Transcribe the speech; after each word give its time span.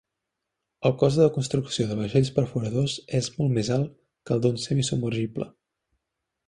El 0.89 0.95
cost 1.01 1.19
de 1.23 1.27
construcció 1.35 1.85
de 1.91 1.97
vaixells 1.99 2.31
perforadors 2.39 2.97
és 3.21 3.31
molt 3.37 3.57
més 3.59 3.73
alt 3.77 3.93
que 4.27 4.37
el 4.39 4.43
d'un 4.47 4.61
semi-submergible. 4.67 5.51